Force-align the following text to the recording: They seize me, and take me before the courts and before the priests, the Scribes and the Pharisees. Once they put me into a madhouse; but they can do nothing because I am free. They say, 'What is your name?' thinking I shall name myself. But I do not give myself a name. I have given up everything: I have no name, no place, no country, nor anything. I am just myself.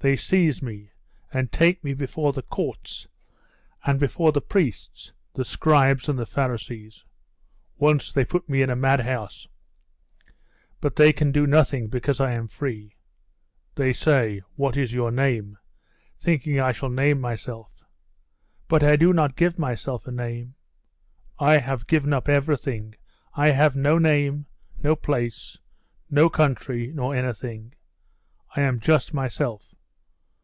They 0.00 0.14
seize 0.14 0.62
me, 0.62 0.92
and 1.32 1.50
take 1.50 1.82
me 1.82 1.92
before 1.92 2.32
the 2.32 2.42
courts 2.44 3.08
and 3.84 3.98
before 3.98 4.30
the 4.30 4.40
priests, 4.40 5.12
the 5.34 5.44
Scribes 5.44 6.08
and 6.08 6.16
the 6.16 6.24
Pharisees. 6.24 7.04
Once 7.78 8.12
they 8.12 8.24
put 8.24 8.48
me 8.48 8.62
into 8.62 8.74
a 8.74 8.76
madhouse; 8.76 9.48
but 10.80 10.94
they 10.94 11.12
can 11.12 11.32
do 11.32 11.48
nothing 11.48 11.88
because 11.88 12.20
I 12.20 12.30
am 12.34 12.46
free. 12.46 12.94
They 13.74 13.92
say, 13.92 14.40
'What 14.54 14.76
is 14.76 14.94
your 14.94 15.10
name?' 15.10 15.58
thinking 16.16 16.60
I 16.60 16.70
shall 16.70 16.90
name 16.90 17.20
myself. 17.20 17.82
But 18.68 18.84
I 18.84 18.94
do 18.94 19.12
not 19.12 19.34
give 19.34 19.58
myself 19.58 20.06
a 20.06 20.12
name. 20.12 20.54
I 21.40 21.58
have 21.58 21.88
given 21.88 22.12
up 22.12 22.28
everything: 22.28 22.94
I 23.34 23.48
have 23.50 23.74
no 23.74 23.98
name, 23.98 24.46
no 24.80 24.94
place, 24.94 25.58
no 26.08 26.30
country, 26.30 26.92
nor 26.94 27.16
anything. 27.16 27.74
I 28.54 28.60
am 28.60 28.78
just 28.78 29.12
myself. 29.12 29.74